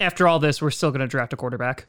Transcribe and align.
After 0.00 0.26
all 0.26 0.38
this, 0.38 0.62
we're 0.62 0.70
still 0.70 0.90
going 0.90 1.02
to 1.02 1.06
draft 1.06 1.34
a 1.34 1.36
quarterback. 1.36 1.86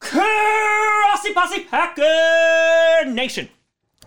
Grossi 0.00 1.32
Posse 1.32 1.64
Packer 1.64 3.10
Nation. 3.10 3.48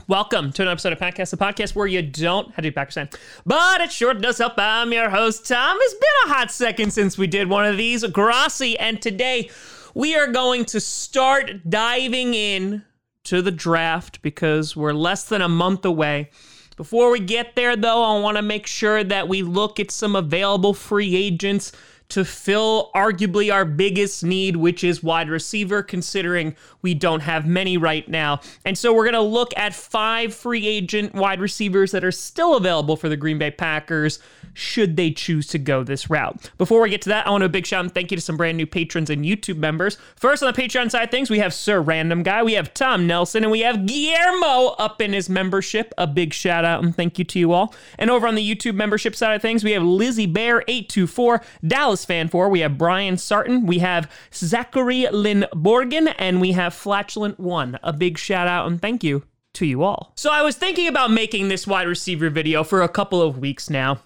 Welcome 0.05 0.53
to 0.53 0.61
an 0.61 0.67
episode 0.67 0.93
of 0.93 0.99
Patcast, 0.99 1.31
the 1.31 1.37
podcast 1.37 1.75
where 1.75 1.87
you 1.87 2.01
don't 2.01 2.47
have 2.47 2.57
to 2.57 2.61
do 2.61 2.71
Packers 2.71 2.93
fan, 2.93 3.09
but 3.45 3.81
it 3.81 3.91
sure 3.91 4.13
does 4.13 4.37
help. 4.37 4.53
I'm 4.57 4.93
your 4.93 5.09
host, 5.09 5.47
Tom. 5.47 5.77
It's 5.81 5.93
been 5.95 6.31
a 6.31 6.33
hot 6.35 6.51
second 6.51 6.93
since 6.93 7.17
we 7.17 7.27
did 7.27 7.49
one 7.49 7.65
of 7.65 7.75
these, 7.77 8.05
Grossi, 8.05 8.77
and 8.79 9.01
today 9.01 9.49
we 9.93 10.15
are 10.15 10.27
going 10.27 10.63
to 10.65 10.79
start 10.79 11.69
diving 11.69 12.33
in 12.33 12.83
to 13.25 13.41
the 13.41 13.51
draft 13.51 14.21
because 14.21 14.75
we're 14.75 14.93
less 14.93 15.25
than 15.25 15.41
a 15.41 15.49
month 15.49 15.83
away. 15.83 16.29
Before 16.77 17.09
we 17.09 17.19
get 17.19 17.55
there, 17.55 17.75
though, 17.75 18.03
I 18.03 18.19
want 18.19 18.37
to 18.37 18.43
make 18.43 18.67
sure 18.67 19.03
that 19.03 19.27
we 19.27 19.41
look 19.41 19.79
at 19.79 19.91
some 19.91 20.15
available 20.15 20.73
free 20.73 21.15
agents 21.15 21.73
to 22.09 22.23
fill 22.23 22.89
arguably 22.95 23.53
our 23.53 23.65
biggest 23.65 24.23
need, 24.23 24.55
which 24.55 24.83
is 24.83 25.03
wide 25.03 25.29
receiver, 25.29 25.83
considering 25.83 26.55
we 26.81 26.93
don't 26.93 27.19
have 27.19 27.45
many 27.45 27.77
right 27.77 28.07
now. 28.07 28.39
And 28.63 28.77
so 28.77 28.93
we're 28.93 29.03
going 29.03 29.13
to 29.13 29.21
look 29.21 29.51
at 29.57 29.73
five 29.73 30.33
free 30.33 30.65
agent 30.65 31.13
wide 31.13 31.41
receivers 31.41 31.91
that 31.91 32.03
are 32.03 32.11
still 32.11 32.55
available 32.55 32.95
for 32.95 33.09
the 33.09 33.17
Green 33.17 33.37
Bay 33.37 33.51
Packers 33.51 34.19
should 34.57 34.97
they 34.97 35.11
choose 35.11 35.45
to 35.47 35.59
go 35.59 35.83
this 35.83 36.09
route. 36.09 36.49
Before 36.57 36.81
we 36.81 36.89
get 36.89 37.01
to 37.03 37.09
that, 37.09 37.27
I 37.27 37.29
want 37.29 37.41
to 37.41 37.45
a 37.45 37.49
big 37.49 37.65
shout 37.67 37.83
and 37.83 37.93
thank 37.93 38.11
you 38.11 38.17
to 38.17 38.21
some 38.21 38.37
brand 38.37 38.57
new 38.57 38.65
patrons 38.65 39.09
and 39.09 39.23
YouTube 39.23 39.57
members. 39.57 39.97
First, 40.15 40.41
on 40.41 40.51
the 40.51 40.59
Patreon 40.61 40.89
side 40.89 41.11
things, 41.11 41.29
we 41.29 41.39
have 41.39 41.53
Sir 41.53 41.79
Random 41.79 42.23
Guy, 42.23 42.41
we 42.41 42.53
have 42.53 42.73
Tom 42.73 43.05
Nelson, 43.05 43.43
and 43.43 43.51
we 43.51 43.59
have 43.61 43.85
Guillermo 43.85 44.75
up 44.79 45.01
in 45.01 45.13
his 45.13 45.29
membership. 45.29 45.93
A 45.97 46.07
big 46.07 46.33
shout 46.33 46.65
out 46.65 46.83
and 46.83 46.95
thank 46.95 47.19
you 47.19 47.25
to 47.25 47.39
you 47.39 47.51
all. 47.51 47.73
And 47.99 48.09
over 48.09 48.27
on 48.27 48.35
the 48.35 48.55
YouTube 48.55 48.75
membership 48.75 49.15
side 49.15 49.35
of 49.35 49.41
things, 49.41 49.63
we 49.63 49.73
have 49.73 49.83
Lizzie 49.83 50.25
Bear 50.25 50.63
824, 50.67 51.41
Dallas 51.65 52.03
Fan 52.03 52.27
4, 52.27 52.49
we 52.49 52.61
have 52.61 52.77
Brian 52.77 53.17
Sarton, 53.17 53.67
we 53.67 53.79
have 53.79 54.11
Zachary 54.33 55.07
Lynn 55.11 55.45
Borgen, 55.53 56.13
and 56.17 56.41
we 56.41 56.53
have 56.53 56.73
Flatulent 56.73 57.39
One. 57.39 57.77
A 57.83 57.93
big 57.93 58.17
shout 58.17 58.47
out 58.47 58.67
and 58.67 58.81
thank 58.81 59.03
you 59.03 59.23
to 59.53 59.65
you 59.65 59.83
all. 59.83 60.13
So 60.15 60.31
I 60.31 60.41
was 60.41 60.55
thinking 60.55 60.87
about 60.87 61.11
making 61.11 61.47
this 61.47 61.67
wide 61.67 61.87
receiver 61.87 62.29
video 62.29 62.63
for 62.63 62.81
a 62.81 62.89
couple 62.89 63.21
of 63.21 63.37
weeks 63.37 63.69
now. 63.69 63.99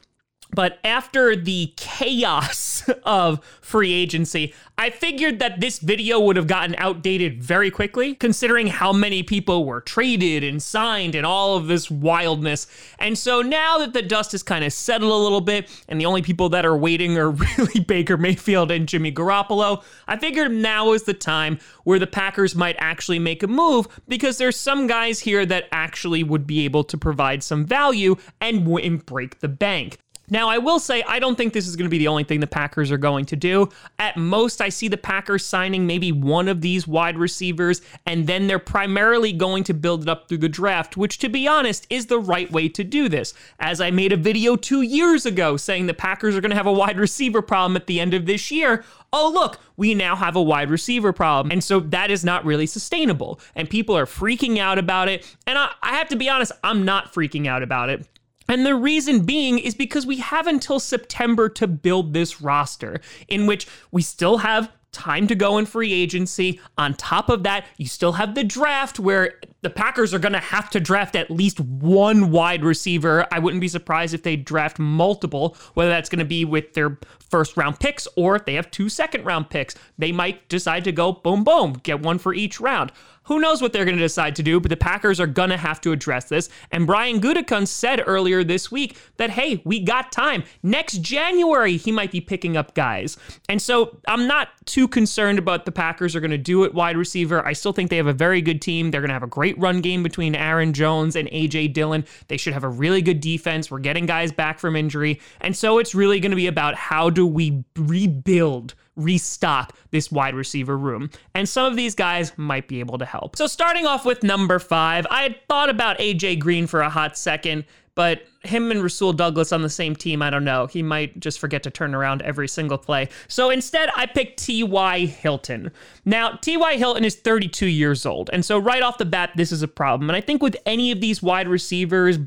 But 0.53 0.79
after 0.83 1.35
the 1.35 1.73
chaos 1.77 2.87
of 3.03 3.43
free 3.61 3.93
agency, 3.93 4.53
I 4.77 4.89
figured 4.89 5.39
that 5.39 5.61
this 5.61 5.79
video 5.79 6.19
would 6.19 6.35
have 6.35 6.47
gotten 6.47 6.75
outdated 6.77 7.41
very 7.41 7.71
quickly, 7.71 8.15
considering 8.15 8.67
how 8.67 8.91
many 8.91 9.23
people 9.23 9.65
were 9.65 9.81
traded 9.81 10.43
and 10.43 10.61
signed 10.61 11.15
and 11.15 11.25
all 11.25 11.55
of 11.55 11.67
this 11.67 11.89
wildness. 11.89 12.67
And 12.99 13.17
so 13.17 13.41
now 13.41 13.77
that 13.77 13.93
the 13.93 14.01
dust 14.01 14.31
has 14.33 14.43
kind 14.43 14.65
of 14.65 14.73
settled 14.73 15.11
a 15.11 15.15
little 15.15 15.41
bit, 15.41 15.69
and 15.87 16.01
the 16.01 16.05
only 16.05 16.21
people 16.21 16.49
that 16.49 16.65
are 16.65 16.75
waiting 16.75 17.17
are 17.17 17.31
really 17.57 17.79
Baker 17.81 18.17
Mayfield 18.17 18.71
and 18.71 18.87
Jimmy 18.87 19.11
Garoppolo, 19.11 19.83
I 20.07 20.17
figured 20.17 20.51
now 20.51 20.91
is 20.93 21.03
the 21.03 21.13
time 21.13 21.59
where 21.83 21.99
the 21.99 22.07
Packers 22.07 22.55
might 22.55 22.75
actually 22.79 23.19
make 23.19 23.43
a 23.43 23.47
move 23.47 23.87
because 24.07 24.37
there's 24.37 24.57
some 24.57 24.87
guys 24.87 25.19
here 25.19 25.45
that 25.45 25.69
actually 25.71 26.23
would 26.23 26.45
be 26.45 26.65
able 26.65 26.83
to 26.85 26.97
provide 26.97 27.43
some 27.43 27.65
value 27.65 28.15
and 28.41 28.67
wouldn't 28.67 29.05
break 29.05 29.39
the 29.39 29.47
bank. 29.47 29.97
Now, 30.31 30.47
I 30.47 30.59
will 30.59 30.79
say, 30.79 31.03
I 31.03 31.19
don't 31.19 31.35
think 31.35 31.51
this 31.51 31.67
is 31.67 31.75
going 31.75 31.85
to 31.85 31.89
be 31.89 31.97
the 31.97 32.07
only 32.07 32.23
thing 32.23 32.39
the 32.39 32.47
Packers 32.47 32.89
are 32.89 32.97
going 32.97 33.25
to 33.25 33.35
do. 33.35 33.67
At 33.99 34.15
most, 34.15 34.61
I 34.61 34.69
see 34.69 34.87
the 34.87 34.95
Packers 34.95 35.45
signing 35.45 35.85
maybe 35.85 36.13
one 36.13 36.47
of 36.47 36.61
these 36.61 36.87
wide 36.87 37.17
receivers, 37.17 37.81
and 38.05 38.25
then 38.25 38.47
they're 38.47 38.57
primarily 38.57 39.33
going 39.33 39.65
to 39.65 39.73
build 39.73 40.03
it 40.03 40.09
up 40.09 40.29
through 40.29 40.37
the 40.37 40.47
draft, 40.47 40.95
which, 40.95 41.17
to 41.17 41.27
be 41.27 41.49
honest, 41.49 41.85
is 41.89 42.05
the 42.05 42.17
right 42.17 42.49
way 42.49 42.69
to 42.69 42.83
do 42.83 43.09
this. 43.09 43.33
As 43.59 43.81
I 43.81 43.91
made 43.91 44.13
a 44.13 44.17
video 44.17 44.55
two 44.55 44.83
years 44.83 45.25
ago 45.25 45.57
saying 45.57 45.87
the 45.87 45.93
Packers 45.93 46.37
are 46.37 46.41
going 46.41 46.51
to 46.51 46.55
have 46.55 46.65
a 46.65 46.71
wide 46.71 46.97
receiver 46.97 47.41
problem 47.41 47.75
at 47.75 47.87
the 47.87 47.99
end 47.99 48.13
of 48.13 48.25
this 48.25 48.49
year, 48.49 48.85
oh, 49.11 49.29
look, 49.29 49.59
we 49.75 49.93
now 49.93 50.15
have 50.15 50.35
a 50.35 50.41
wide 50.41 50.69
receiver 50.69 51.11
problem. 51.11 51.51
And 51.51 51.63
so 51.63 51.81
that 51.81 52.09
is 52.09 52.23
not 52.23 52.45
really 52.45 52.65
sustainable. 52.65 53.39
And 53.55 53.69
people 53.69 53.97
are 53.97 54.05
freaking 54.05 54.59
out 54.59 54.77
about 54.77 55.09
it. 55.09 55.35
And 55.45 55.57
I, 55.57 55.71
I, 55.81 55.97
have 55.97 56.07
to 56.09 56.15
be 56.15 56.29
honest, 56.29 56.53
I'm 56.63 56.85
not 56.85 57.13
freaking 57.13 57.47
out 57.47 57.63
about 57.63 57.89
it. 57.89 58.07
And 58.51 58.65
the 58.65 58.75
reason 58.75 59.21
being 59.21 59.59
is 59.59 59.75
because 59.75 60.05
we 60.05 60.17
have 60.17 60.45
until 60.45 60.77
September 60.77 61.47
to 61.47 61.67
build 61.67 62.13
this 62.13 62.41
roster, 62.41 62.99
in 63.29 63.47
which 63.47 63.65
we 63.91 64.01
still 64.01 64.39
have 64.39 64.69
time 64.91 65.25
to 65.27 65.35
go 65.35 65.57
in 65.57 65.65
free 65.65 65.93
agency. 65.93 66.59
On 66.77 66.93
top 66.93 67.29
of 67.29 67.43
that, 67.43 67.65
you 67.77 67.85
still 67.85 68.11
have 68.11 68.35
the 68.35 68.43
draft 68.43 68.99
where 68.99 69.35
the 69.61 69.69
Packers 69.69 70.13
are 70.13 70.19
going 70.19 70.33
to 70.33 70.39
have 70.39 70.69
to 70.71 70.79
draft 70.79 71.15
at 71.15 71.29
least 71.29 71.59
one 71.59 72.31
wide 72.31 72.63
receiver. 72.63 73.27
I 73.31 73.39
wouldn't 73.39 73.61
be 73.61 73.67
surprised 73.67 74.13
if 74.13 74.23
they 74.23 74.35
draft 74.35 74.79
multiple, 74.79 75.55
whether 75.75 75.89
that's 75.89 76.09
going 76.09 76.19
to 76.19 76.25
be 76.25 76.45
with 76.45 76.73
their 76.73 76.97
first 77.29 77.55
round 77.55 77.79
picks 77.79 78.07
or 78.15 78.35
if 78.35 78.45
they 78.45 78.55
have 78.55 78.71
two 78.71 78.89
second 78.89 79.23
round 79.23 79.49
picks. 79.49 79.75
They 79.97 80.11
might 80.11 80.49
decide 80.49 80.83
to 80.85 80.91
go 80.91 81.13
boom, 81.13 81.43
boom, 81.43 81.73
get 81.83 82.01
one 82.01 82.17
for 82.17 82.33
each 82.33 82.59
round. 82.59 82.91
Who 83.25 83.39
knows 83.39 83.61
what 83.61 83.71
they're 83.71 83.85
going 83.85 83.97
to 83.97 84.03
decide 84.03 84.35
to 84.37 84.43
do, 84.43 84.59
but 84.59 84.69
the 84.69 84.77
Packers 84.77 85.19
are 85.19 85.27
going 85.27 85.51
to 85.51 85.57
have 85.57 85.79
to 85.81 85.91
address 85.91 86.25
this. 86.25 86.49
And 86.71 86.87
Brian 86.87 87.21
Gutekunst 87.21 87.67
said 87.67 88.03
earlier 88.05 88.43
this 88.43 88.71
week 88.71 88.97
that, 89.17 89.29
hey, 89.29 89.61
we 89.63 89.79
got 89.79 90.11
time. 90.11 90.43
Next 90.63 91.01
January, 91.01 91.77
he 91.77 91.91
might 91.91 92.11
be 92.11 92.19
picking 92.19 92.57
up 92.57 92.73
guys. 92.73 93.17
And 93.47 93.61
so 93.61 93.99
I'm 94.07 94.27
not 94.27 94.49
too 94.65 94.87
concerned 94.87 95.37
about 95.37 95.65
the 95.65 95.71
Packers 95.71 96.15
are 96.15 96.19
going 96.19 96.31
to 96.31 96.37
do 96.37 96.63
it 96.63 96.73
wide 96.73 96.97
receiver. 96.97 97.45
I 97.45 97.53
still 97.53 97.73
think 97.73 97.91
they 97.91 97.97
have 97.97 98.07
a 98.07 98.13
very 98.13 98.41
good 98.41 98.61
team. 98.61 98.89
They're 98.89 99.01
going 99.01 99.09
to 99.09 99.13
have 99.13 99.23
a 99.23 99.27
great 99.51 99.61
run 99.61 99.81
game 99.81 100.03
between 100.03 100.35
Aaron 100.35 100.73
Jones 100.73 101.15
and 101.15 101.27
A.J. 101.31 101.69
Dillon. 101.69 102.05
They 102.27 102.37
should 102.37 102.53
have 102.53 102.63
a 102.63 102.69
really 102.69 103.01
good 103.01 103.19
defense. 103.19 103.69
We're 103.69 103.79
getting 103.79 104.05
guys 104.05 104.31
back 104.31 104.59
from 104.59 104.75
injury. 104.75 105.19
And 105.41 105.55
so 105.55 105.77
it's 105.79 105.93
really 105.93 106.19
going 106.19 106.31
to 106.31 106.35
be 106.35 106.47
about 106.47 106.75
how 106.75 107.09
do 107.09 107.25
we 107.25 107.63
rebuild 107.75 108.75
restock 108.97 109.75
this 109.91 110.11
wide 110.11 110.35
receiver 110.35 110.77
room. 110.77 111.09
And 111.33 111.47
some 111.47 111.65
of 111.65 111.75
these 111.75 111.95
guys 111.95 112.33
might 112.37 112.67
be 112.67 112.79
able 112.79 112.97
to 112.97 113.05
help. 113.05 113.35
So, 113.35 113.47
starting 113.47 113.85
off 113.85 114.05
with 114.05 114.21
number 114.21 114.59
five, 114.59 115.07
I 115.09 115.23
had 115.23 115.35
thought 115.47 115.69
about 115.69 115.97
AJ 115.99 116.39
Green 116.39 116.67
for 116.67 116.81
a 116.81 116.89
hot 116.89 117.17
second, 117.17 117.65
but 117.95 118.23
him 118.43 118.71
and 118.71 118.81
Rasul 118.81 119.13
Douglas 119.13 119.51
on 119.51 119.61
the 119.61 119.69
same 119.69 119.95
team, 119.95 120.21
I 120.21 120.29
don't 120.29 120.43
know. 120.43 120.65
He 120.67 120.81
might 120.81 121.19
just 121.19 121.39
forget 121.39 121.63
to 121.63 121.69
turn 121.69 121.93
around 121.93 122.21
every 122.21 122.47
single 122.47 122.77
play. 122.77 123.09
So 123.27 123.49
instead, 123.49 123.89
I 123.95 124.05
picked 124.05 124.39
T.Y. 124.39 125.05
Hilton. 125.05 125.71
Now, 126.05 126.31
T.Y. 126.31 126.77
Hilton 126.77 127.05
is 127.05 127.15
32 127.15 127.67
years 127.67 128.05
old. 128.05 128.29
And 128.33 128.43
so 128.43 128.57
right 128.57 128.81
off 128.81 128.97
the 128.97 129.05
bat, 129.05 129.31
this 129.35 129.51
is 129.51 129.61
a 129.61 129.67
problem. 129.67 130.09
And 130.09 130.17
I 130.17 130.21
think 130.21 130.41
with 130.41 130.57
any 130.65 130.91
of 130.91 131.01
these 131.01 131.21
wide 131.21 131.47
receivers, 131.47 132.17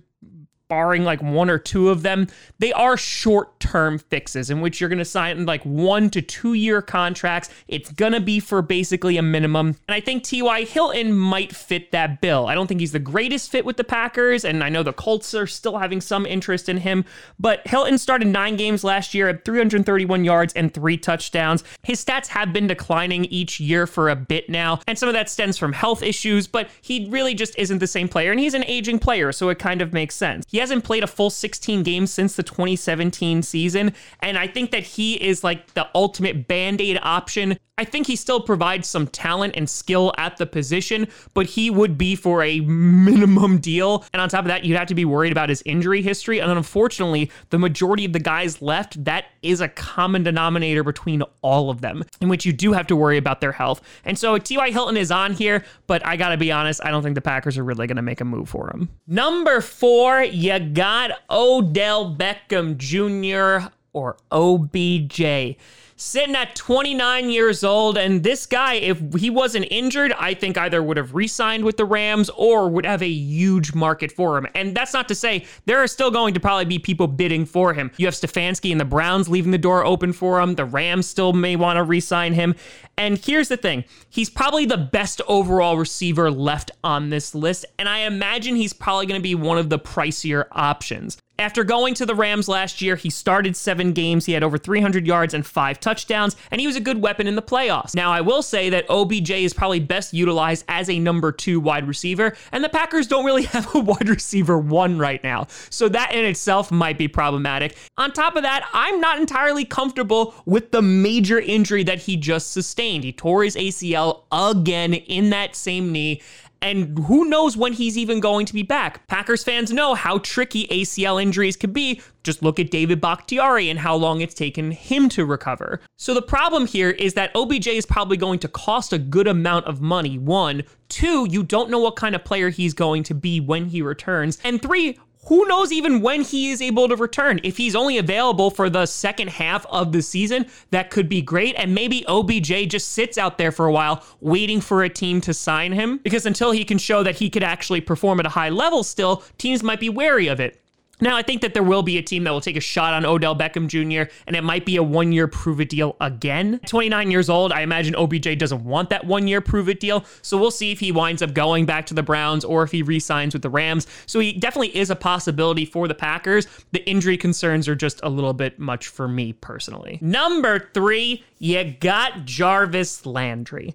barring 0.69 1.05
like 1.05 1.23
one 1.23 1.51
or 1.51 1.59
two 1.59 1.91
of 1.91 2.03
them, 2.03 2.27
they 2.59 2.73
are 2.73 2.97
short 2.97 3.61
term 3.61 3.99
fixes 3.99 4.51
in 4.51 4.61
which 4.61 4.81
you're 4.81 4.89
going 4.89 4.99
to 4.99 5.05
sign 5.05 5.47
like 5.47 5.63
one 5.65 6.11
to 6.11 6.23
two 6.23 6.55
year 6.55 6.81
contracts. 6.81 7.51
It's 7.69 7.91
going 7.91 8.13
to 8.13 8.21
be 8.21 8.41
for 8.41 8.63
basically 8.63 9.17
a 9.17 9.23
minimum. 9.23 9.77
And 9.89 9.95
I 9.95 10.01
think 10.01 10.25
T.Y. 10.25 10.65
Hilton 10.65 11.13
might 11.13 11.55
fit 11.55 11.93
that 11.93 12.21
bill. 12.21 12.47
I 12.47 12.55
don't 12.55 12.67
think 12.67 12.81
he's 12.81 12.93
the 12.93 12.99
greatest 12.99 13.51
fit 13.51 13.65
with 13.65 13.77
the 13.77 13.85
Packers, 13.85 14.45
and 14.45 14.63
I 14.65 14.69
know 14.69 14.83
the 14.83 14.93
Colts 14.93 15.35
are 15.35 15.47
still 15.47 15.79
having 15.79 16.01
some 16.01 16.27
interest 16.27 16.69
in 16.69 16.79
him, 16.79 17.05
but 17.39 17.67
Hilton 17.67 17.99
started 17.99 18.29
nine 18.29 18.57
games 18.57 18.85
last 18.85 19.15
year 19.15 19.29
at 19.29 19.45
331 19.45 20.25
yards 20.25 20.55
and 20.55 20.73
three 20.73 20.97
touchdowns. 20.97 21.65
His 21.83 22.05
stats 22.05 22.29
have 22.29 22.53
been 22.53 22.67
declining 22.67 23.25
each 23.27 23.61
year 23.61 23.87
for 23.87 24.09
a 24.09 24.17
bit 24.17 24.49
now, 24.49 24.81
and 24.87 24.99
some 24.99 25.09
of 25.09 25.13
that 25.15 25.29
stems 25.29 25.59
from 25.59 25.73
health 25.73 26.03
issues, 26.03 26.47
but 26.47 26.69
he 26.81 27.09
really 27.11 27.35
just 27.35 27.57
isn't 27.59 27.79
the 27.79 27.87
same 27.87 28.09
player, 28.09 28.31
and 28.31 28.41
he's 28.41 28.55
an 28.55 28.65
aging 28.65 28.99
player, 28.99 29.33
so 29.33 29.49
it 29.49 29.59
kind 29.59 29.83
of 29.83 29.93
makes 29.93 30.15
sense. 30.15 30.45
He 30.55 30.61
hasn't 30.61 30.85
played 30.85 31.03
a 31.03 31.09
full 31.09 31.31
16 31.31 31.83
games 31.83 32.13
since 32.13 32.37
the 32.37 32.45
2017 32.45 33.43
season, 33.43 33.93
and 34.21 34.39
I 34.39 34.47
think 34.47 34.71
that 34.71 34.85
he 34.85 35.15
is 35.15 35.43
like 35.43 35.75
the 35.75 35.89
ultimate 35.97 36.47
band 36.47 36.81
aid 36.81 36.97
option. 37.03 37.59
I 37.77 37.85
think 37.85 38.07
he 38.07 38.15
still 38.15 38.41
provides 38.41 38.87
some 38.87 39.09
talent 39.09 39.55
and 39.57 39.69
skill 39.69 40.13
at 40.17 40.37
the 40.37 40.47
position, 40.47 41.09
but 41.33 41.47
he 41.47 41.71
would 41.71 41.99
be 41.99 42.15
for 42.15 42.41
a 42.41 42.61
minimum 42.61 43.59
deal. 43.59 44.05
And 44.13 44.23
on 44.23 44.29
top 44.29 44.45
of 44.45 44.47
that, 44.47 44.65
you'd 44.65 44.77
have 44.77 44.87
to 44.89 44.95
be 44.95 45.05
worried 45.05 45.33
about 45.33 45.49
his 45.49 45.61
injury 45.67 46.01
history. 46.01 46.39
And 46.39 46.53
unfortunately, 46.53 47.33
the 47.51 47.59
majority 47.59 48.05
of 48.05 48.13
the 48.13 48.21
guys 48.21 48.63
left, 48.63 49.05
that 49.05 49.25
is 49.43 49.61
a 49.61 49.67
common 49.67 50.23
denominator 50.23 50.85
between 50.85 51.25
all 51.43 51.69
of 51.69 51.81
them, 51.81 52.05
in 52.21 52.29
which 52.29 52.47
you 52.47 52.53
do 52.53 52.73
have 52.73 52.87
to 52.87 52.95
worry 52.95 53.19
about 53.19 53.41
their 53.41 53.51
health. 53.51 53.83
And 54.05 54.17
so 54.17 54.39
T.Y. 54.39 54.71
Hilton 54.71 54.97
is 54.97 55.11
on 55.11 55.33
here, 55.33 55.65
but 55.89 56.07
I 56.07 56.17
gotta 56.17 56.37
be 56.37 56.53
honest, 56.53 56.81
I 56.85 56.93
don't 56.93 57.03
think 57.03 57.17
the 57.17 57.21
Packers 57.21 57.59
are 57.59 57.65
really 57.65 57.89
gonna 57.89 58.03
make 58.03 58.21
a 58.21 58.25
move 58.25 58.49
for 58.49 58.71
him. 58.71 58.89
Number 59.09 59.61
four, 59.61 60.23
you 60.23 60.61
got 60.61 61.11
Odell 61.29 62.15
Beckham 62.15 62.77
Jr. 62.77 63.67
or 63.93 64.17
OBJ. 64.31 65.57
Sitting 65.97 66.35
at 66.35 66.55
29 66.55 67.31
years 67.31 67.63
old. 67.63 67.97
And 67.97 68.23
this 68.23 68.47
guy, 68.47 68.75
if 68.75 69.01
he 69.15 69.31
wasn't 69.31 69.67
injured, 69.71 70.13
I 70.13 70.35
think 70.35 70.59
either 70.59 70.83
would 70.83 70.97
have 70.97 71.15
re 71.15 71.29
signed 71.29 71.65
with 71.65 71.77
the 71.77 71.85
Rams 71.85 72.31
or 72.31 72.69
would 72.69 72.87
have 72.87 73.03
a 73.03 73.09
huge 73.09 73.75
market 73.75 74.13
for 74.13 74.37
him. 74.39 74.47
And 74.55 74.77
that's 74.77 74.93
not 74.93 75.09
to 75.09 75.15
say 75.15 75.47
there 75.67 75.83
are 75.83 75.87
still 75.87 76.11
going 76.11 76.35
to 76.35 76.41
probably 76.41 76.65
be 76.65 76.79
people 76.79 77.07
bidding 77.07 77.47
for 77.47 77.75
him. 77.75 77.91
You 77.97 78.07
have 78.07 78.15
Stefanski 78.15 78.73
and 78.73 78.81
the 78.81 78.85
Browns 78.85 79.29
leaving 79.29 79.53
the 79.53 79.59
door 79.59 79.85
open 79.85 80.13
for 80.13 80.41
him. 80.41 80.55
The 80.55 80.65
Rams 80.65 81.07
still 81.07 81.33
may 81.33 81.57
want 81.57 81.77
to 81.77 81.83
re 81.83 82.01
sign 82.01 82.35
him. 82.35 82.55
And 82.97 83.19
here's 83.19 83.49
the 83.49 83.57
thing 83.57 83.85
he's 84.09 84.31
probably 84.31 84.67
the 84.67 84.79
best 84.79 85.21
overall 85.27 85.77
receiver 85.77 86.31
left 86.31 86.71
on 86.83 87.11
this 87.11 87.35
list. 87.35 87.67
And 87.79 87.89
I 87.89 88.01
imagine 88.01 88.57
he's 88.57 88.73
probably 88.73 89.07
going 89.07 89.21
to 89.21 89.23
be 89.23 89.35
one 89.35 89.59
of 89.59 89.69
the 89.69 89.79
pricier 89.79 90.47
options. 90.53 91.19
After 91.37 91.65
going 91.65 91.95
to 91.95 92.07
the 92.07 92.15
Rams 92.15 92.47
last 92.47 92.81
year, 92.81 92.95
he 92.95 93.11
started 93.11 93.57
seven 93.57 93.93
games. 93.93 94.25
He 94.25 94.33
had 94.33 94.45
over 94.45 94.57
300 94.57 95.05
yards 95.05 95.35
and 95.35 95.45
five 95.45 95.81
touchdowns, 95.81 96.37
and 96.53 96.61
he 96.61 96.67
was 96.69 96.77
a 96.77 96.81
good 96.81 97.03
weapon 97.03 97.27
in 97.27 97.35
the 97.35 97.43
playoffs. 97.43 97.93
Now, 97.93 98.13
I 98.13 98.21
will 98.21 98.41
say 98.41 98.71
that 98.71 98.89
OBJ 98.89 99.31
is 99.31 99.53
probably 99.53 99.81
best 99.81 100.15
utilized 100.15 100.65
as 100.69 100.89
a 100.89 101.01
number 101.01 101.33
two 101.33 101.59
wide 101.59 101.89
receiver, 101.89 102.37
and 102.53 102.63
the 102.63 102.69
Packers 102.69 103.09
don't 103.09 103.25
really 103.25 103.43
have 103.55 103.75
a 103.75 103.81
wide 103.81 104.09
receiver 104.09 104.57
one 104.57 104.97
right 104.97 105.23
now. 105.25 105.49
So 105.71 105.89
that 105.89 106.15
in 106.15 106.25
itself 106.25 106.71
might 106.71 106.99
be 106.99 107.09
problematic. 107.09 107.77
On 107.99 108.13
top 108.13 108.37
of 108.37 108.45
that, 108.45 108.69
I'm 108.73 109.01
not 109.01 109.19
entirely 109.19 109.65
comfortable 109.65 110.35
with 110.47 110.71
the 110.71 110.83
major 110.83 111.41
injury 111.41 111.83
that 111.83 111.99
he 111.99 112.17
just 112.17 112.53
sustained. 112.53 113.03
He 113.03 113.13
tore 113.13 113.43
his 113.43 113.57
ACL 113.57 114.23
again 114.31 114.95
in 114.95 115.31
that 115.31 115.57
same 115.57 115.91
knee 115.91 116.23
and 116.65 116.99
who 117.01 117.27
knows 117.27 117.57
when 117.57 117.75
he's 117.75 117.99
even 117.99 118.21
going 118.21 118.47
to 118.47 118.55
be 118.55 118.63
back. 118.63 119.07
Packers 119.07 119.45
fans 119.45 119.71
know 119.71 119.95
how 119.95 120.19
tricky 120.19 120.67
ACL 120.69 121.23
injuries 121.23 121.57
can 121.57 121.73
be. 121.73 122.01
Just 122.25 122.43
look 122.43 122.59
at 122.59 122.71
David 122.71 123.03
Bakhtiari 123.03 123.69
and 123.69 123.79
how 123.79 123.95
long 123.95 124.23
it's 124.23 124.33
taken 124.33 124.71
him 124.71 125.11
to 125.11 125.27
recover. 125.27 125.81
So 125.99 126.15
the 126.15 126.23
problem 126.23 126.67
here 126.67 126.91
is 126.91 127.13
that 127.15 127.31
OBJ 127.37 127.67
is 127.69 127.85
probably 127.85 128.17
going 128.17 128.39
to 128.39 128.49
cost 128.49 128.95
a 128.95 128.99
good 128.99 129.29
amount 129.29 129.67
of 129.67 129.83
money. 129.83 130.19
One, 130.19 130.63
two, 130.89 131.29
you 131.31 131.43
don't 131.43 131.69
know 131.69 131.79
what 131.79 131.97
kind 131.97 132.15
of 132.15 132.25
player 132.25 132.49
he's 132.49 132.73
going 132.73 133.03
to 133.05 133.15
be 133.15 133.41
when 133.41 133.67
he 133.67 133.83
returns. 133.83 134.39
And 134.43 134.63
three, 134.63 134.99
who 135.27 135.47
knows 135.47 135.73
even 135.73 136.01
when 136.01 136.23
he 136.23 136.51
is 136.51 136.61
able 136.61 136.89
to 136.89 136.97
return? 136.97 137.41
If 137.43 137.57
he's 137.57 137.75
only 137.75 137.99
available 137.99 138.51
for 138.51 138.69
the 138.69 138.87
second 138.87 139.29
half 139.29 139.65
of 139.67 139.93
the 139.93 140.03
season, 140.03 140.47
that 140.71 140.91
could 140.91 141.09
be 141.09 141.23
great. 141.23 141.55
And 141.57 141.75
maybe 141.75 142.05
OBJ 142.07 142.69
just 142.69 142.91
sits 142.91 143.17
out 143.17 143.39
there 143.39 143.53
for 143.53 143.67
a 143.67 143.73
while 143.73 144.05
waiting 144.21 144.61
for 144.61 144.83
a 144.83 144.89
team 144.89 145.21
to 145.23 145.35
sign 145.35 145.73
him 145.73 145.99
because 145.99 146.27
until 146.27 146.53
he 146.53 146.65
can 146.65 146.79
show 146.79 147.03
that 147.03 147.17
he 147.17 147.31
could 147.31 147.43
actually 147.43 147.81
perform 147.81 148.21
at 148.21 148.27
a 148.27 148.31
high 148.31 148.51
level 148.51 148.83
still, 148.83 149.23
teams 149.39 149.63
might 149.63 149.81
be 149.81 149.89
wary 149.89 150.27
of 150.27 150.41
it. 150.41 150.64
Now, 151.01 151.17
I 151.17 151.23
think 151.23 151.43
that 151.43 151.55
there 151.55 151.63
will 151.63 151.83
be 151.83 151.99
a 151.99 152.03
team 152.03 152.25
that 152.25 152.31
will 152.31 152.41
take 152.41 152.57
a 152.57 152.61
shot 152.61 152.95
on 152.95 153.05
Odell 153.05 153.37
Beckham 153.37 153.67
Jr., 153.67 154.11
and 154.27 154.37
it 154.37 154.45
might 154.45 154.65
be 154.65 154.77
a 154.77 154.83
one 154.83 155.13
year 155.13 155.27
prove 155.27 155.61
it 155.61 155.69
deal 155.69 155.97
again. 156.01 156.61
29 156.67 157.11
years 157.11 157.29
old, 157.29 157.53
I 157.53 157.63
imagine 157.63 157.95
OBJ 157.97 158.39
doesn't 158.39 158.65
want 158.65 158.91
that 158.91 159.05
one 159.05 159.27
year 159.27 159.41
prove 159.41 159.69
it 159.69 159.81
deal. 159.81 160.05
So 160.23 160.39
we'll 160.39 160.51
see 160.51 160.71
if 160.71 160.81
he 160.81 160.93
winds 160.93 161.23
up 161.23 161.35
going 161.35 161.67
back 161.67 161.87
to 161.87 161.95
the 161.95 162.03
Browns 162.03 162.45
or 162.45 162.63
if 162.63 162.71
he 162.71 162.83
re 162.83 163.01
signs 163.01 163.35
with 163.35 163.43
the 163.43 163.51
Rams. 163.51 163.87
So 164.07 164.21
he 164.21 164.33
definitely 164.33 164.77
is 164.77 164.91
a 164.91 164.97
possibility 164.97 165.65
for 165.65 165.89
the 165.89 165.95
Packers. 165.95 166.47
The 166.73 166.89
injury 166.89 167.17
concerns 167.17 167.69
are 167.69 167.75
just 167.75 168.01
a 168.03 168.09
little 168.09 168.33
bit 168.33 168.59
much 168.59 168.89
for 168.89 169.09
me 169.09 169.33
personally. 169.33 169.99
Number 170.01 170.71
three, 170.75 171.25
you 171.39 171.75
got 171.81 172.25
Jarvis 172.25 173.05
Landry. 173.05 173.75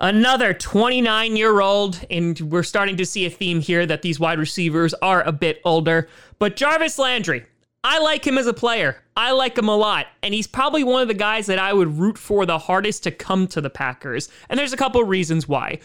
Another 0.00 0.52
29 0.52 1.36
year 1.36 1.60
old, 1.60 2.04
and 2.10 2.38
we're 2.40 2.64
starting 2.64 2.96
to 2.96 3.06
see 3.06 3.26
a 3.26 3.30
theme 3.30 3.60
here 3.60 3.86
that 3.86 4.02
these 4.02 4.18
wide 4.18 4.40
receivers 4.40 4.92
are 4.94 5.22
a 5.22 5.30
bit 5.30 5.60
older. 5.64 6.08
But 6.40 6.56
Jarvis 6.56 6.98
Landry, 6.98 7.46
I 7.84 8.00
like 8.00 8.26
him 8.26 8.36
as 8.36 8.48
a 8.48 8.54
player. 8.54 9.02
I 9.16 9.30
like 9.30 9.56
him 9.56 9.68
a 9.68 9.76
lot. 9.76 10.06
And 10.22 10.34
he's 10.34 10.48
probably 10.48 10.82
one 10.82 11.02
of 11.02 11.08
the 11.08 11.14
guys 11.14 11.46
that 11.46 11.60
I 11.60 11.72
would 11.72 11.96
root 11.96 12.18
for 12.18 12.44
the 12.44 12.58
hardest 12.58 13.04
to 13.04 13.12
come 13.12 13.46
to 13.48 13.60
the 13.60 13.70
Packers. 13.70 14.28
And 14.48 14.58
there's 14.58 14.72
a 14.72 14.76
couple 14.76 15.02
reasons 15.04 15.46
why. 15.46 15.78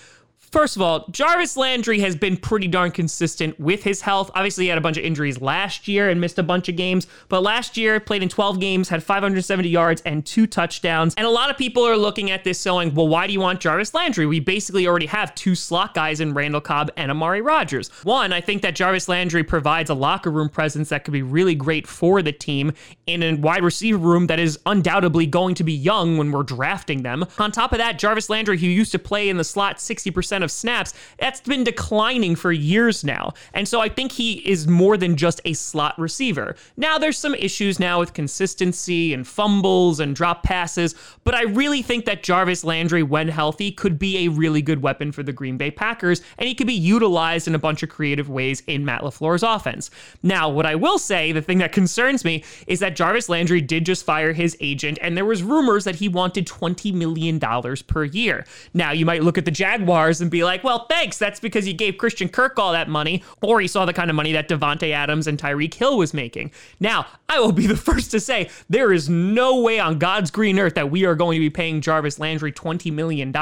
First 0.52 0.76
of 0.76 0.82
all, 0.82 1.06
Jarvis 1.12 1.56
Landry 1.58 2.00
has 2.00 2.16
been 2.16 2.36
pretty 2.36 2.68
darn 2.68 2.90
consistent 2.90 3.60
with 3.60 3.84
his 3.84 4.02
health. 4.02 4.32
Obviously, 4.34 4.66
he 4.66 4.70
had 4.70 4.80
a 4.80 4.82
bunch 4.82 4.98
of 4.98 5.04
injuries 5.04 5.40
last 5.40 5.88
year 5.88 6.10
and 6.10 6.20
missed 6.20 6.40
a 6.40 6.44
bunch 6.44 6.68
of 6.68 6.76
games, 6.76 7.06
but 7.28 7.44
last 7.44 7.78
year 7.78 8.00
played 8.00 8.24
in 8.24 8.30
12 8.30 8.60
games, 8.60 8.90
had 8.90 9.04
570 9.04 9.70
yards 9.70 10.02
and 10.06 10.26
two 10.26 10.48
touchdowns. 10.48 11.14
And 11.16 11.28
a 11.28 11.30
lot 11.30 11.52
of 11.52 11.58
people 11.58 11.84
are 11.86 11.96
looking 11.96 12.32
at 12.32 12.44
this 12.44 12.60
saying, 12.60 12.96
well, 12.96 13.08
why 13.08 13.28
do 13.28 13.34
you 13.34 13.40
want 13.40 13.60
Jarvis 13.60 13.94
Landry? 13.94 14.26
We 14.26 14.40
basically 14.40 14.88
already 14.88 15.06
have 15.06 15.36
two 15.36 15.54
slot 15.54 15.94
guys 15.94 16.20
in 16.20 16.34
Randall 16.34 16.62
Cobb 16.62 16.90
and 16.98 17.12
Amari 17.12 17.42
Rodgers. 17.42 17.90
One, 18.04 18.34
I 18.34 18.42
think 18.42 18.64
that 18.64 18.76
Jarvis 18.76 19.08
Landry 19.08 19.44
provides 19.44 19.92
a 19.92 19.96
locker 19.96 20.32
room 20.32 20.50
presence 20.50 20.90
that 20.90 21.04
could 21.04 21.14
be 21.14 21.22
really 21.22 21.54
great 21.54 21.86
for 21.86 22.24
the 22.24 22.32
team 22.32 22.74
in 23.06 23.22
a 23.22 23.36
wide 23.36 23.64
receiver 23.64 24.00
room 24.00 24.26
that 24.28 24.40
is 24.40 24.58
undoubtedly 24.66 25.28
going 25.28 25.54
to 25.56 25.64
be 25.64 25.74
young 25.74 26.18
when 26.18 26.32
we're 26.32 26.44
drafting 26.44 27.04
them. 27.04 27.26
On 27.38 27.52
top 27.52 27.72
of 27.72 27.78
that, 27.78 28.00
Jarvis 28.00 28.32
Landry, 28.32 28.58
who 28.58 28.66
used 28.66 28.92
to 28.94 29.00
play 29.00 29.30
in 29.30 29.38
the 29.38 29.44
slot 29.44 29.78
60% 29.78 30.39
of 30.44 30.52
snaps, 30.52 30.94
that's 31.18 31.42
been 31.42 31.64
declining 31.64 32.36
for 32.36 32.52
years 32.52 33.04
now. 33.04 33.34
And 33.54 33.68
so 33.68 33.80
I 33.80 33.90
think 33.90 34.12
he 34.12 34.48
is 34.50 34.68
more 34.68 34.98
than 34.98 35.16
just 35.16 35.42
a 35.46 35.54
slot 35.54 35.98
receiver. 36.00 36.56
Now, 36.78 36.98
there's 36.98 37.18
some 37.18 37.36
issues 37.36 37.80
now 37.80 38.00
with 38.00 38.14
consistency 38.14 39.14
and 39.14 39.28
fumbles 39.28 40.00
and 40.00 40.16
drop 40.16 40.44
passes, 40.44 40.96
but 41.24 41.36
I 41.36 41.44
really 41.44 41.82
think 41.82 42.06
that 42.06 42.24
Jarvis 42.24 42.64
Landry, 42.64 43.04
when 43.04 43.28
healthy, 43.28 43.72
could 43.72 44.00
be 44.00 44.26
a 44.26 44.30
really 44.30 44.62
good 44.62 44.82
weapon 44.82 45.12
for 45.12 45.24
the 45.24 45.34
Green 45.34 45.58
Bay 45.58 45.72
Packers, 45.72 46.22
and 46.38 46.48
he 46.48 46.56
could 46.56 46.68
be 46.68 46.74
utilized 46.74 47.48
in 47.48 47.56
a 47.56 47.60
bunch 47.60 47.84
of 47.84 47.90
creative 47.90 48.30
ways 48.30 48.64
in 48.68 48.86
Matt 48.86 49.02
LaFleur's 49.02 49.44
offense. 49.44 49.90
Now, 50.24 50.50
what 50.50 50.66
I 50.66 50.76
will 50.76 51.00
say, 51.00 51.32
the 51.32 51.42
thing 51.42 51.60
that 51.60 51.72
concerns 51.72 52.26
me, 52.26 52.44
is 52.68 52.80
that 52.80 52.96
Jarvis 52.96 53.30
Landry 53.30 53.62
did 53.62 53.86
just 53.86 54.06
fire 54.06 54.34
his 54.34 54.58
agent, 54.60 54.98
and 55.02 55.16
there 55.16 55.26
was 55.26 55.44
rumors 55.44 55.84
that 55.84 55.96
he 55.96 56.08
wanted 56.08 56.48
$20 56.48 56.94
million 56.94 57.40
per 57.88 58.04
year. 58.04 58.46
Now, 58.74 58.92
you 58.92 59.06
might 59.06 59.24
look 59.24 59.38
at 59.38 59.46
the 59.46 59.52
Jaguars 59.52 60.22
and 60.22 60.29
and 60.30 60.32
be 60.32 60.44
like, 60.44 60.64
well, 60.64 60.86
thanks. 60.86 61.18
That's 61.18 61.40
because 61.40 61.68
you 61.68 61.74
gave 61.74 61.98
Christian 61.98 62.30
Kirk 62.30 62.60
all 62.60 62.72
that 62.72 62.88
money, 62.88 63.24
or 63.42 63.60
he 63.60 63.68
saw 63.68 63.86
the 63.86 63.94
kind 63.94 64.12
of 64.12 64.16
money 64.16 64.32
that 64.34 64.48
Davante 64.48 64.92
Adams 64.92 65.26
and 65.26 65.40
Tyreek 65.40 65.74
Hill 65.74 65.98
was 65.98 66.14
making. 66.14 66.52
Now, 66.80 67.08
I 67.28 67.40
will 67.40 67.52
be 67.52 67.66
the 67.68 67.76
first 67.76 68.12
to 68.12 68.20
say 68.20 68.50
there 68.70 68.94
is 68.94 69.10
no 69.10 69.60
way 69.60 69.80
on 69.80 69.98
God's 69.98 70.30
green 70.30 70.60
earth 70.60 70.76
that 70.76 70.92
we 70.92 71.06
are 71.06 71.16
going 71.16 71.38
to 71.38 71.40
be 71.40 71.50
paying 71.50 71.82
Jarvis 71.82 72.20
Landry 72.20 72.52
$20 72.52 72.94
million. 72.94 73.34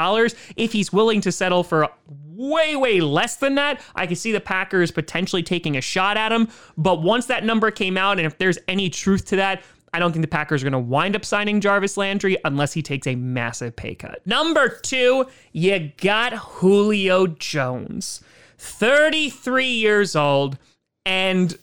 If 0.56 0.72
he's 0.72 0.90
willing 0.90 1.20
to 1.20 1.30
settle 1.30 1.62
for 1.62 1.88
way, 2.06 2.74
way 2.74 3.00
less 3.00 3.36
than 3.36 3.56
that, 3.56 3.82
I 3.94 4.06
could 4.06 4.16
see 4.16 4.32
the 4.32 4.40
Packers 4.40 4.90
potentially 4.90 5.42
taking 5.42 5.76
a 5.76 5.82
shot 5.82 6.16
at 6.16 6.32
him. 6.32 6.48
But 6.78 7.02
once 7.02 7.26
that 7.26 7.44
number 7.44 7.70
came 7.70 7.98
out, 7.98 8.18
and 8.18 8.26
if 8.26 8.38
there's 8.38 8.58
any 8.66 8.88
truth 8.88 9.26
to 9.26 9.36
that, 9.36 9.62
I 9.92 9.98
don't 9.98 10.12
think 10.12 10.22
the 10.22 10.28
Packers 10.28 10.62
are 10.62 10.70
going 10.70 10.72
to 10.72 10.78
wind 10.78 11.16
up 11.16 11.24
signing 11.24 11.60
Jarvis 11.60 11.96
Landry 11.96 12.36
unless 12.44 12.72
he 12.72 12.82
takes 12.82 13.06
a 13.06 13.14
massive 13.14 13.74
pay 13.74 13.94
cut. 13.94 14.26
Number 14.26 14.68
two, 14.68 15.26
you 15.52 15.92
got 16.00 16.32
Julio 16.34 17.26
Jones, 17.26 18.22
33 18.58 19.66
years 19.66 20.14
old, 20.14 20.58
and 21.06 21.56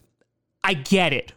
I 0.63 0.73
get 0.73 1.13
it. 1.13 1.33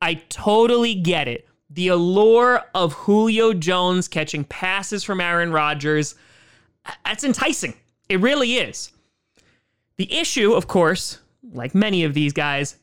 I 0.00 0.14
totally 0.28 0.94
get 0.94 1.28
it. 1.28 1.48
The 1.70 1.88
allure 1.88 2.62
of 2.74 2.92
Julio 2.92 3.52
Jones 3.52 4.08
catching 4.08 4.44
passes 4.44 5.04
from 5.04 5.20
Aaron 5.20 5.52
Rodgers, 5.52 6.14
that's 7.04 7.24
enticing. 7.24 7.74
It 8.08 8.20
really 8.20 8.54
is. 8.54 8.92
The 9.96 10.12
issue, 10.12 10.54
of 10.54 10.68
course, 10.68 11.18
like 11.52 11.74
many 11.74 12.04
of 12.04 12.14
these 12.14 12.32
guys, 12.32 12.76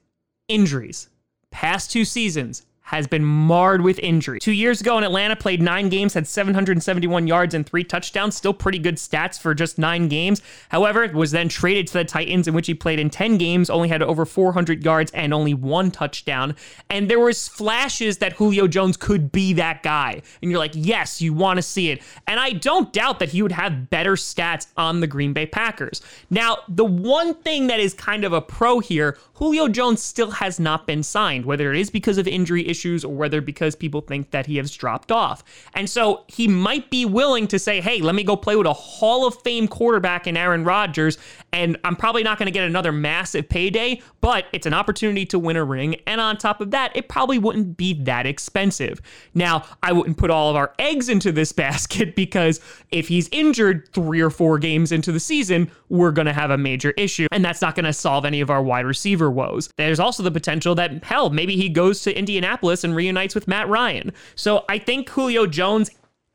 injuries. 0.48 1.10
Past 1.52 1.92
two 1.92 2.06
seasons, 2.06 2.66
has 2.86 3.08
been 3.08 3.26
marred 3.26 3.82
with 3.82 3.98
injury. 3.98 4.40
Two 4.40 4.52
years 4.52 4.80
ago 4.80 4.96
in 4.96 5.04
Atlanta, 5.04 5.36
played 5.36 5.60
nine 5.60 5.90
games, 5.90 6.14
had 6.14 6.28
771 6.28 7.26
yards 7.26 7.56
and 7.56 7.66
three 7.66 7.84
touchdowns. 7.84 8.36
Still 8.36 8.54
pretty 8.54 8.78
good 8.78 8.98
stats 8.98 9.42
for 9.42 9.56
just 9.56 9.80
nine 9.80 10.08
games. 10.08 10.40
However, 10.70 11.10
was 11.12 11.32
then 11.32 11.50
traded 11.50 11.88
to 11.88 11.94
the 11.94 12.06
Titans, 12.06 12.48
in 12.48 12.54
which 12.54 12.68
he 12.68 12.76
played 12.76 13.00
in 13.00 13.10
10 13.10 13.40
games, 13.40 13.72
only 13.72 13.90
had 13.90 14.04
over 14.04 14.24
400 14.24 14.86
yards 14.86 15.12
and 15.14 15.34
only 15.34 15.56
one 15.56 15.90
touchdown. 15.90 16.56
And 16.92 17.10
there 17.10 17.20
was 17.20 17.48
flashes 17.48 18.20
that 18.20 18.34
Julio 18.34 18.68
Jones 18.68 18.98
could 18.98 19.32
be 19.32 19.54
that 19.54 19.82
guy. 19.82 20.22
And 20.44 20.52
you're 20.52 20.60
like, 20.60 20.74
yes, 20.76 21.24
you 21.24 21.34
want 21.34 21.58
to 21.58 21.64
see 21.64 21.90
it. 21.90 22.04
And 22.28 22.40
I 22.40 22.52
don't 22.52 22.94
doubt 22.94 23.18
that 23.18 23.30
he 23.30 23.42
would 23.42 23.52
have 23.52 23.90
better 23.90 24.14
stats 24.14 24.68
on 24.78 25.00
the 25.00 25.08
Green 25.08 25.34
Bay 25.34 25.48
Packers. 25.48 26.04
Now, 26.30 26.60
the 26.70 26.86
one 26.86 27.34
thing 27.34 27.66
that 27.66 27.80
is 27.80 27.96
kind 27.96 28.24
of 28.24 28.32
a 28.32 28.42
pro 28.42 28.78
here, 28.80 29.18
Julio 29.34 29.68
Jones 29.70 30.04
still 30.04 30.30
has 30.30 30.60
not 30.60 30.86
been 30.86 31.02
signed, 31.02 31.46
whether 31.46 31.74
it 31.74 31.80
is 31.80 31.90
because 31.90 32.20
of 32.20 32.28
injury 32.28 32.62
issues 32.68 32.75
or 32.84 33.14
whether 33.14 33.42
because 33.42 33.76
people 33.76 34.02
think 34.02 34.32
that 34.32 34.46
he 34.46 34.58
has 34.58 34.72
dropped 34.76 35.12
off. 35.12 35.44
And 35.74 35.90
so 35.90 36.24
he 36.28 36.48
might 36.48 36.90
be 36.90 37.06
willing 37.06 37.48
to 37.48 37.60
say, 37.60 37.80
hey, 37.80 38.02
let 38.02 38.16
me 38.16 38.24
go 38.24 38.36
play 38.36 38.56
with 38.56 38.68
a 38.68 38.74
Hall 38.74 39.28
of 39.28 39.42
Fame 39.44 39.68
quarterback 39.68 40.28
in 40.28 40.36
Aaron 40.36 40.64
Rodgers 40.64 41.18
And 41.54 41.78
I'm 41.84 41.96
probably 41.96 42.24
not 42.24 42.38
going 42.38 42.48
to 42.48 42.52
get 42.52 42.66
another 42.66 42.92
massive 42.92 43.48
payday, 43.48 44.02
but 44.20 44.46
it's 44.52 44.66
an 44.66 44.74
opportunity 44.74 45.26
to 45.28 45.40
win 45.40 45.56
a 45.56 45.64
ring. 45.64 45.96
And 46.08 46.20
on 46.20 46.38
top 46.38 46.60
of 46.60 46.72
that, 46.72 46.92
it 46.96 47.08
probably 47.08 47.40
wouldn't 47.40 47.78
be 47.78 47.94
that 48.04 48.26
expensive. 48.26 49.02
Now, 49.34 49.64
I 49.82 49.94
wouldn't 49.94 50.18
put 50.18 50.30
all 50.30 50.50
of 50.50 50.56
our 50.56 50.74
eggs 50.80 51.08
into 51.08 51.32
this 51.32 51.52
basket 51.66 52.16
because 52.16 52.60
if 52.92 53.08
he's 53.08 53.30
injured 53.32 53.88
three 53.94 54.22
or 54.22 54.30
four 54.30 54.58
games 54.60 54.92
into 54.92 55.12
the 55.12 55.20
season, 55.20 55.72
we're 55.90 56.12
going 56.12 56.26
to 56.26 56.34
have 56.34 56.52
a 56.52 56.58
major 56.58 56.92
issue. 56.92 57.28
And 57.32 57.46
that's 57.46 57.62
not 57.62 57.76
going 57.76 57.86
to 57.86 57.94
solve 57.94 58.26
any 58.26 58.42
of 58.42 58.50
our 58.50 58.62
wide 58.62 58.86
receiver 58.86 59.30
woes. 59.30 59.70
There's 59.78 60.00
also 60.00 60.24
the 60.24 60.32
potential 60.32 60.76
that, 60.76 61.04
hell, 61.04 61.30
maybe 61.30 61.56
he 61.56 61.70
goes 61.70 62.02
to 62.02 62.18
Indianapolis 62.18 62.65
and 62.84 62.96
reunites 62.96 63.36
with 63.36 63.48
Matt 63.48 63.68
Ryan. 63.68 64.12
So 64.36 64.66
I 64.70 64.78
think 64.78 65.10
Julio 65.10 65.46
Jones, 65.48 65.90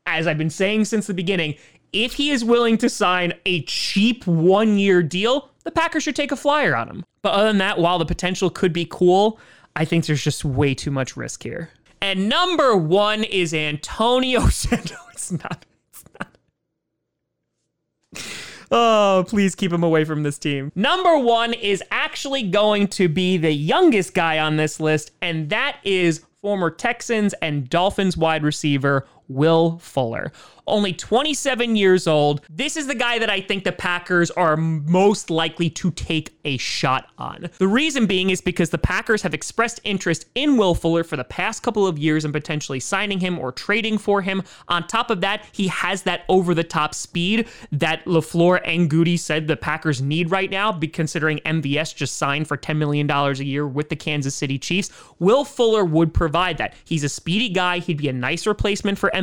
as 0.05 0.27
I've 0.27 0.37
been 0.37 0.49
saying 0.49 0.85
since 0.85 1.07
the 1.07 1.13
beginning, 1.13 1.55
if 1.93 2.13
he 2.13 2.31
is 2.31 2.43
willing 2.43 2.77
to 2.79 2.89
sign 2.89 3.33
a 3.45 3.63
cheap 3.63 4.25
one 4.25 4.77
year 4.77 5.03
deal, 5.03 5.49
the 5.63 5.71
Packers 5.71 6.03
should 6.03 6.15
take 6.15 6.31
a 6.31 6.35
flyer 6.35 6.75
on 6.75 6.87
him. 6.87 7.05
But 7.21 7.33
other 7.33 7.47
than 7.47 7.57
that, 7.59 7.79
while 7.79 7.99
the 7.99 8.05
potential 8.05 8.49
could 8.49 8.73
be 8.73 8.87
cool, 8.89 9.39
I 9.75 9.85
think 9.85 10.05
there's 10.05 10.23
just 10.23 10.43
way 10.43 10.73
too 10.73 10.91
much 10.91 11.15
risk 11.15 11.43
here. 11.43 11.69
And 12.01 12.27
number 12.27 12.75
one 12.75 13.23
is 13.23 13.53
Antonio 13.53 14.47
Santos. 14.49 14.97
It's 15.13 15.33
not. 15.33 15.65
Oh, 18.73 19.25
please 19.27 19.53
keep 19.53 19.71
him 19.71 19.83
away 19.83 20.05
from 20.05 20.23
this 20.23 20.37
team. 20.37 20.71
Number 20.75 21.17
one 21.17 21.53
is 21.53 21.83
actually 22.11 22.43
going 22.43 22.89
to 22.89 23.07
be 23.07 23.37
the 23.37 23.53
youngest 23.53 24.13
guy 24.13 24.37
on 24.37 24.57
this 24.57 24.81
list, 24.81 25.11
and 25.21 25.49
that 25.49 25.77
is 25.85 26.25
former 26.41 26.69
Texans 26.69 27.33
and 27.41 27.69
Dolphins 27.69 28.17
wide 28.17 28.43
receiver 28.43 29.07
Will 29.27 29.77
Fuller 29.79 30.31
only 30.67 30.93
27 30.93 31.75
years 31.75 32.07
old. 32.07 32.41
This 32.49 32.77
is 32.77 32.87
the 32.87 32.95
guy 32.95 33.19
that 33.19 33.29
I 33.29 33.41
think 33.41 33.63
the 33.63 33.71
Packers 33.71 34.31
are 34.31 34.55
most 34.57 35.29
likely 35.29 35.69
to 35.71 35.91
take 35.91 36.33
a 36.45 36.57
shot 36.57 37.09
on. 37.17 37.49
The 37.57 37.67
reason 37.67 38.05
being 38.05 38.29
is 38.29 38.41
because 38.41 38.69
the 38.69 38.77
Packers 38.77 39.21
have 39.21 39.33
expressed 39.33 39.79
interest 39.83 40.25
in 40.35 40.57
Will 40.57 40.73
Fuller 40.73 41.03
for 41.03 41.17
the 41.17 41.23
past 41.23 41.63
couple 41.63 41.85
of 41.85 41.99
years 41.99 42.25
and 42.25 42.33
potentially 42.33 42.79
signing 42.79 43.19
him 43.19 43.37
or 43.37 43.51
trading 43.51 43.97
for 43.97 44.21
him. 44.21 44.43
On 44.69 44.87
top 44.87 45.09
of 45.09 45.21
that, 45.21 45.45
he 45.51 45.67
has 45.67 46.03
that 46.03 46.23
over 46.29 46.53
the 46.53 46.63
top 46.63 46.95
speed 46.95 47.47
that 47.71 48.05
LaFleur 48.05 48.61
and 48.65 48.89
Gutey 48.89 49.19
said 49.19 49.47
the 49.47 49.57
Packers 49.57 50.01
need 50.01 50.31
right 50.31 50.49
now, 50.49 50.71
be 50.71 50.87
considering 50.87 51.39
MVS 51.39 51.93
just 51.95 52.17
signed 52.17 52.47
for 52.47 52.57
$10 52.57 52.77
million 52.77 53.09
a 53.09 53.33
year 53.33 53.67
with 53.67 53.89
the 53.89 53.95
Kansas 53.95 54.35
City 54.35 54.57
Chiefs. 54.57 54.89
Will 55.19 55.43
Fuller 55.43 55.83
would 55.83 56.13
provide 56.13 56.57
that. 56.57 56.73
He's 56.85 57.03
a 57.03 57.09
speedy 57.09 57.49
guy. 57.49 57.79
He'd 57.79 57.97
be 57.97 58.07
a 58.07 58.13
nice 58.13 58.47
replacement 58.47 58.97
for 58.97 59.09
MVS, 59.11 59.20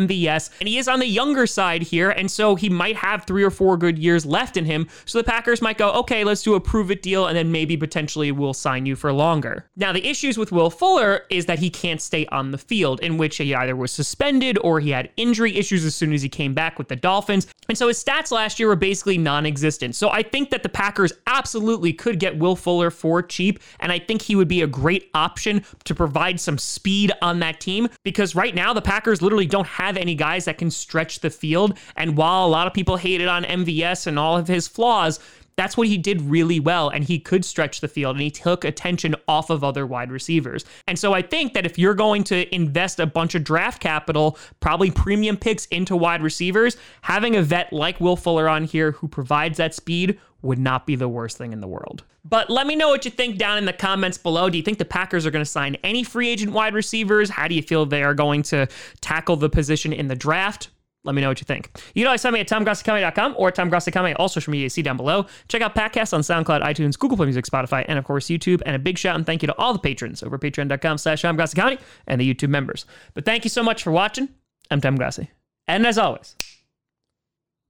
and 0.60 0.68
he 0.68 0.78
is 0.78 0.88
on 0.88 1.00
the 1.00 1.06
younger 1.06 1.38
younger 1.38 1.46
side 1.46 1.82
here, 1.82 2.10
and 2.10 2.30
so 2.30 2.54
he 2.54 2.68
might 2.70 2.96
have 2.96 3.24
three 3.24 3.44
or 3.44 3.50
four 3.50 3.76
good 3.76 3.98
years 3.98 4.24
left 4.24 4.56
in 4.56 4.64
him. 4.64 4.88
So 5.04 5.18
the 5.18 5.24
Packers 5.24 5.60
might 5.60 5.76
go, 5.78 5.92
okay, 5.92 6.24
let's 6.24 6.42
do 6.42 6.54
a 6.54 6.60
prove 6.60 6.90
it 6.90 7.02
deal, 7.02 7.26
and 7.26 7.36
then 7.36 7.52
maybe 7.52 7.76
potentially 7.76 8.32
we'll 8.32 8.54
sign 8.54 8.86
you 8.86 8.96
for 8.96 9.12
longer. 9.12 9.66
Now, 9.76 9.92
the 9.92 10.06
issues 10.08 10.38
with 10.38 10.50
Will 10.50 10.70
Fuller 10.70 11.26
is 11.30 11.46
that 11.46 11.58
he 11.58 11.70
can't 11.70 12.00
stay 12.00 12.26
on 12.26 12.50
the 12.50 12.58
field, 12.58 13.00
in 13.00 13.18
which 13.18 13.36
he 13.36 13.54
either 13.54 13.76
was 13.76 13.92
suspended 13.92 14.58
or 14.64 14.80
he 14.80 14.90
had 14.90 15.10
injury 15.16 15.56
issues 15.56 15.84
as 15.84 15.94
soon 15.94 16.12
as 16.12 16.22
he 16.22 16.28
came 16.28 16.54
back 16.54 16.78
with 16.78 16.88
the 16.88 16.96
Dolphins. 16.96 17.46
And 17.68 17.76
so 17.76 17.88
his 17.88 18.02
stats 18.02 18.32
last 18.32 18.58
year 18.58 18.68
were 18.68 18.76
basically 18.76 19.18
non 19.18 19.44
existent. 19.44 19.94
So 19.94 20.08
I 20.08 20.22
think 20.22 20.50
that 20.50 20.62
the 20.62 20.68
Packers 20.68 21.12
absolutely 21.26 21.92
could 21.92 22.18
get 22.18 22.38
Will 22.38 22.56
Fuller 22.56 22.90
for 22.90 23.22
cheap, 23.22 23.60
and 23.80 23.92
I 23.92 23.98
think 23.98 24.22
he 24.22 24.34
would 24.34 24.48
be 24.48 24.62
a 24.62 24.66
great 24.66 25.10
option 25.14 25.62
to 25.84 25.94
provide 25.94 26.40
some 26.40 26.58
speed 26.58 27.12
on 27.22 27.40
that 27.40 27.60
team 27.60 27.88
because 28.02 28.34
right 28.34 28.54
now 28.54 28.72
the 28.72 28.80
Packers 28.80 29.20
literally 29.20 29.46
don't 29.46 29.66
have 29.78 29.96
any 29.96 30.14
guys 30.14 30.44
that 30.46 30.58
can 30.58 30.70
stretch 30.70 31.20
the 31.20 31.30
field. 31.30 31.78
And 31.96 32.16
while 32.16 32.46
a 32.46 32.48
lot 32.48 32.66
of 32.66 32.74
people 32.74 32.96
hated 32.96 33.28
on 33.28 33.44
MVS 33.44 34.06
and 34.06 34.18
all 34.18 34.36
of 34.36 34.48
his 34.48 34.66
flaws, 34.66 35.20
that's 35.56 35.76
what 35.76 35.88
he 35.88 35.98
did 35.98 36.22
really 36.22 36.60
well. 36.60 36.88
And 36.88 37.02
he 37.02 37.18
could 37.18 37.44
stretch 37.44 37.80
the 37.80 37.88
field 37.88 38.14
and 38.14 38.22
he 38.22 38.30
took 38.30 38.64
attention 38.64 39.16
off 39.26 39.50
of 39.50 39.64
other 39.64 39.86
wide 39.86 40.12
receivers. 40.12 40.64
And 40.86 40.98
so 40.98 41.14
I 41.14 41.22
think 41.22 41.52
that 41.54 41.66
if 41.66 41.78
you're 41.78 41.94
going 41.94 42.22
to 42.24 42.52
invest 42.54 43.00
a 43.00 43.06
bunch 43.06 43.34
of 43.34 43.42
draft 43.42 43.80
capital, 43.80 44.38
probably 44.60 44.90
premium 44.90 45.36
picks 45.36 45.66
into 45.66 45.96
wide 45.96 46.22
receivers, 46.22 46.76
having 47.02 47.34
a 47.34 47.42
vet 47.42 47.72
like 47.72 48.00
Will 48.00 48.16
Fuller 48.16 48.48
on 48.48 48.64
here 48.64 48.92
who 48.92 49.08
provides 49.08 49.58
that 49.58 49.74
speed 49.74 50.18
would 50.42 50.58
not 50.60 50.86
be 50.86 50.94
the 50.94 51.08
worst 51.08 51.36
thing 51.36 51.52
in 51.52 51.60
the 51.60 51.66
world. 51.66 52.04
But 52.28 52.50
let 52.50 52.66
me 52.66 52.76
know 52.76 52.88
what 52.88 53.04
you 53.04 53.10
think 53.10 53.38
down 53.38 53.58
in 53.58 53.64
the 53.64 53.72
comments 53.72 54.18
below. 54.18 54.50
Do 54.50 54.58
you 54.58 54.64
think 54.64 54.78
the 54.78 54.84
Packers 54.84 55.24
are 55.24 55.30
going 55.30 55.44
to 55.44 55.50
sign 55.50 55.76
any 55.82 56.04
free 56.04 56.28
agent 56.28 56.52
wide 56.52 56.74
receivers? 56.74 57.30
How 57.30 57.48
do 57.48 57.54
you 57.54 57.62
feel 57.62 57.86
they 57.86 58.02
are 58.02 58.14
going 58.14 58.42
to 58.44 58.66
tackle 59.00 59.36
the 59.36 59.48
position 59.48 59.92
in 59.92 60.08
the 60.08 60.16
draft? 60.16 60.68
Let 61.04 61.14
me 61.14 61.22
know 61.22 61.28
what 61.28 61.40
you 61.40 61.44
think. 61.44 61.70
You 61.94 62.02
can 62.02 62.08
always 62.08 62.22
find 62.22 62.34
me 62.34 62.40
at 62.40 62.48
tomgrossicomedy.com 62.48 63.36
or 63.38 63.50
tomgrossicomedy, 63.50 64.16
all 64.18 64.28
social 64.28 64.50
media 64.50 64.68
see 64.68 64.82
down 64.82 64.96
below. 64.96 65.26
Check 65.48 65.62
out 65.62 65.74
Patcast 65.74 66.12
on 66.12 66.20
SoundCloud, 66.20 66.62
iTunes, 66.62 66.98
Google 66.98 67.16
Play 67.16 67.26
Music, 67.26 67.46
Spotify, 67.46 67.84
and 67.88 67.98
of 67.98 68.04
course 68.04 68.26
YouTube. 68.26 68.60
And 68.66 68.76
a 68.76 68.78
big 68.78 68.98
shout 68.98 69.16
and 69.16 69.24
thank 69.24 69.42
you 69.42 69.46
to 69.46 69.56
all 69.56 69.72
the 69.72 69.78
patrons 69.78 70.22
over 70.22 70.38
patreon.com 70.38 70.98
slash 70.98 71.22
tomgrossicomedy 71.22 71.80
and 72.06 72.20
the 72.20 72.34
YouTube 72.34 72.50
members. 72.50 72.84
But 73.14 73.24
thank 73.24 73.44
you 73.44 73.50
so 73.50 73.62
much 73.62 73.82
for 73.82 73.92
watching. 73.92 74.28
I'm 74.70 74.80
Tom 74.80 74.96
Grossi. 74.96 75.30
And 75.66 75.86
as 75.86 75.98
always, 75.98 76.36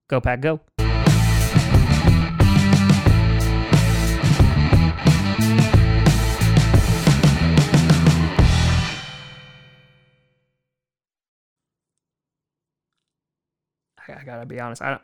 go 0.08 0.20
Pack 0.20 0.40
Go. 0.40 0.60
I 14.10 14.24
gotta 14.24 14.46
be 14.46 14.60
honest. 14.60 14.82
I 14.82 14.90
don't 14.90 15.02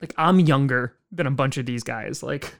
like 0.00 0.14
I'm 0.16 0.40
younger 0.40 0.96
than 1.10 1.26
a 1.26 1.30
bunch 1.30 1.56
of 1.58 1.66
these 1.66 1.82
guys. 1.82 2.22
Like 2.22 2.58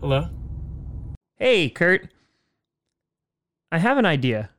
Hello? 0.00 0.28
Hey, 1.36 1.70
Kurt. 1.70 2.10
I 3.72 3.78
have 3.78 3.96
an 3.96 4.04
idea. 4.04 4.50